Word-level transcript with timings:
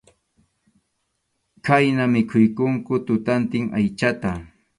Khayna 1.67 2.03
mikhuykunku 2.15 2.93
tutantin 3.05 3.65
aychata. 3.77 4.31